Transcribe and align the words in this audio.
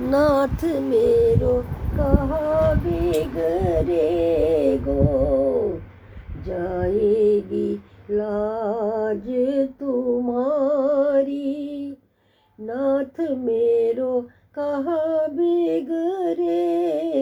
नाथ 0.00 0.64
मेरो 0.64 1.64
कहाँ 1.96 2.76
गो? 4.78 5.80
जाएगी 6.46 7.80
लाज 8.10 9.24
तुम्हारी। 9.80 11.96
नाथ 12.60 13.20
मेरो 13.20 14.28
कहाँ 14.58 15.28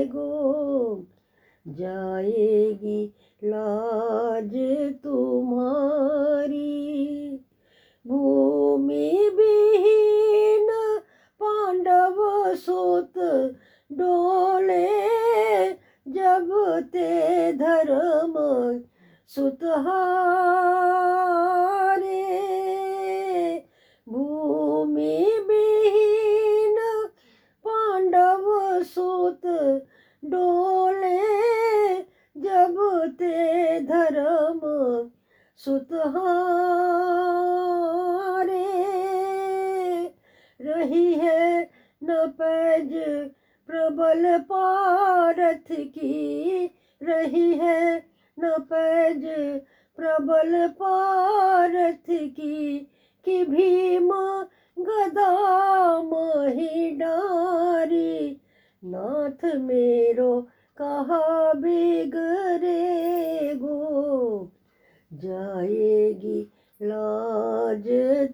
गो? 0.08 1.04
जाएगी 1.68 3.14
लाज 3.45 4.52
तुम्हारी। 5.04 5.98
जब 16.38 16.80
ते 16.92 17.52
धर्म 17.52 18.34
सुतहारे। 19.28 20.09
भूमि 24.09 25.38
विहीन 25.48 26.77
पांडव 27.64 28.45
सुत 28.83 29.47
डोले, 30.24 31.19
जब 32.37 32.77
ते 33.19 33.80
धर्म 33.80 34.61
सुतहारे। 35.56 36.19
रही 40.61 41.14
है 41.14 41.70
न 42.02 42.27
पैज 42.27 42.92
प्रबल 43.68 44.38
पारथ 44.38 45.72
की 45.72 46.70
रही 47.02 47.55
है, 47.55 48.05
न 48.38 48.58
पैज 48.58 49.22
प्रबल 49.97 50.69
पारथ 50.69 52.10
की, 52.10 52.91
कि 53.25 53.44
भीम 53.44 54.10
गदा 54.78 56.02
मही 56.02 56.91
डारी। 56.91 58.41
नाथ 58.84 59.56
मेरो 59.56 60.48
कहा 60.78 61.53
बिगड़े 61.53 63.55
गो, 63.55 64.50
जाएगी 65.12 66.53
लाज 66.82 67.84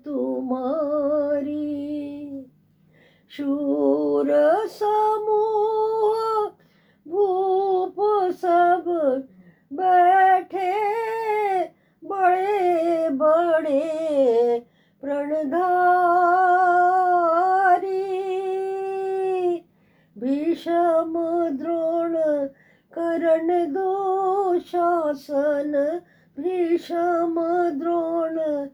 तुम्हारी। 0.04 1.84
शूर 3.30 3.83
करण 23.34 23.72
दो 23.72 24.58
शासन 24.58 26.00
भीषम 26.40 27.34
द्रोण। 27.70 28.66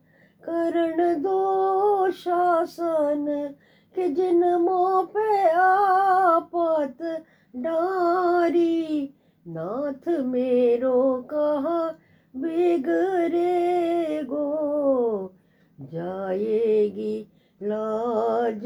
करण 0.43 1.23
दो 1.23 2.11
शासन 2.11 3.55
कि 3.95 4.09
जिन 4.09 4.55
मोह 4.55 5.03
पे 5.03 5.51
आपत 5.51 7.25
डारी। 7.57 9.15
नाथ 9.49 10.21
मेरो 10.21 11.29
कहा 11.35 11.95
बिगरे 12.37 14.23
गो? 14.23 15.35
जाएगी 15.81 17.29
लाज 17.63 18.63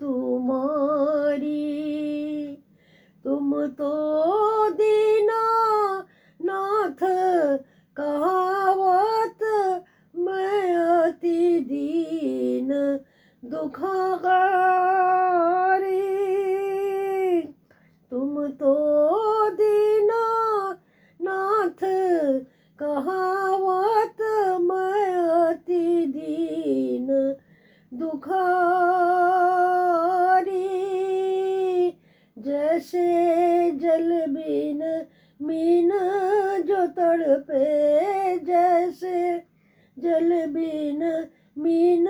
तुम्हारी। 0.00 1.66
तुम 3.24 3.66
तो 3.66 4.16
नाथ 7.02 7.56
कहावत 7.96 9.38
मैं 10.14 10.76
अति 10.76 11.60
दीन 11.60 12.68
दुखागारी। 13.44 14.22
तुम 18.10 18.48
तो 18.48 18.74
दीना 19.50 20.24
नाथ 21.20 21.84
कहावत 22.78 24.16
मैं 24.60 25.16
अति 25.16 26.06
दीन 26.06 27.36
दुखारी। 27.98 28.46
जैसे 32.38 33.06
जल 33.70 34.26
बिन 34.28 35.06
मीन 35.42 35.90
तड़पे 36.86 38.38
जैसे 38.38 39.38
जल 39.98 40.46
बीन, 40.46 41.26
मीन 41.58 42.06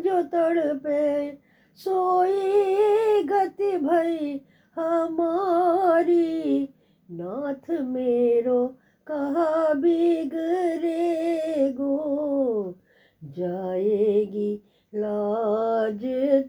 जो 0.00 0.22
तड़पे। 0.22 1.38
सोई 1.76 3.22
गति 3.22 3.78
भई 3.78 4.44
हमारी, 4.76 6.68
नाथ 7.10 7.80
मेरो 7.80 8.66
कहा 9.06 9.74
बिगड़े 9.74 11.72
गो। 11.72 12.78
जाएगी 13.24 14.62
लाज 14.94 16.00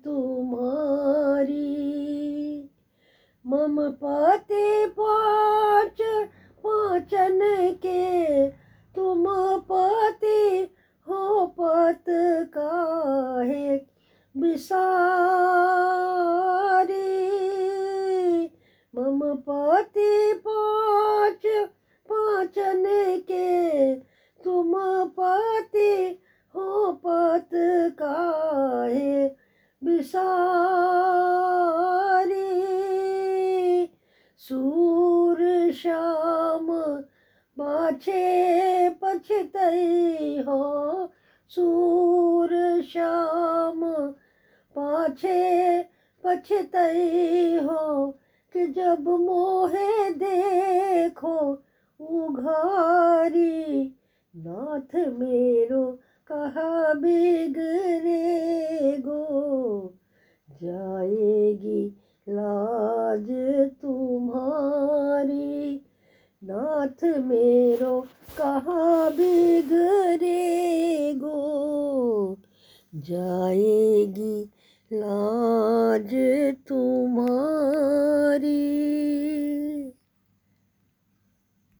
तुम्हारी। 0.05 1.75
मम 3.47 3.89
पति 3.89 4.85
पाँच 4.87 5.14
बिसारी 14.55 14.95
मम 18.95 19.19
पति 19.47 20.33
पाँच, 20.47 21.41
पाचन 22.11 22.83
के। 23.31 23.95
तुम 24.43 24.73
पति 25.19 26.19
हो 26.55 26.91
पत 27.05 27.49
काहे 27.99 29.27
बिसारी 29.83 30.39
सूर 34.37 35.71
श्याम 35.71 36.67
बाछे 37.57 38.89
पछतई 38.89 40.43
हो। 40.47 40.63
सूर 41.49 42.81
श्याम 42.93 43.81
पाछे 44.77 45.83
पछतई 46.23 47.59
हो 47.63 48.17
कि 48.53 48.67
जब 48.67 49.07
मोहे 49.07 50.09
देखो, 50.09 51.63
उघारी 52.01 53.95
नाथ 54.35 54.95
मेरो 54.95 55.99
कहा 56.31 56.93
बिगड़े 56.93 58.97
गो? 58.97 59.93
जाएगी 60.63 61.95
लाज 62.29 63.27
तुम्हारी, 63.81 65.81
नाथ 66.43 67.03
मेरो 67.03 68.05
कहाँ 68.37 69.11
बिगड़े 69.11 71.13
गो? 71.13 72.37
जाएगी 72.95 74.49
लाज 74.91 76.11
तुम्हारी 76.67 78.44